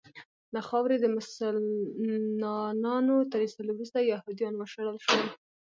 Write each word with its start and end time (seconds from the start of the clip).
له 0.53 0.61
خاورې 0.67 0.95
د 1.01 1.05
مسلنانو 1.17 3.15
تر 3.31 3.39
ایستلو 3.45 3.71
وروسته 3.75 3.99
یهودیان 4.11 4.53
وشړل 4.57 4.97
شول. 5.05 5.25